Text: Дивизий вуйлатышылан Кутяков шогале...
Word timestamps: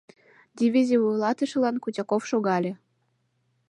Дивизий 0.57 0.99
вуйлатышылан 1.01 1.75
Кутяков 1.83 2.21
шогале... 2.29 2.71